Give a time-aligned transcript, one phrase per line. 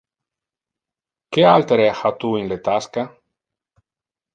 [1.37, 3.09] Que altere ha tu in le tasca?